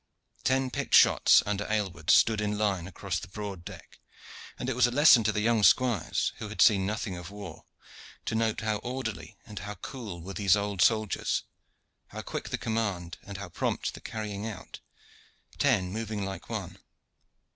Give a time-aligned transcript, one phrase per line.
[0.43, 3.99] Ten picked shots under Aylward stood in line across the broad deck,
[4.57, 7.65] and it was a lesson to the young squires who had seen nothing of war
[8.25, 11.43] to note how orderly and how cool were these old soldiers,
[12.07, 14.79] how quick the command, and how prompt the carrying out,
[15.59, 16.79] ten moving like one.